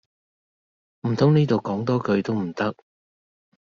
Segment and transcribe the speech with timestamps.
[1.07, 2.75] 唔通呢度講多句都唔得